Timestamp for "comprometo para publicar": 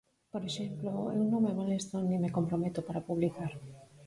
2.37-3.51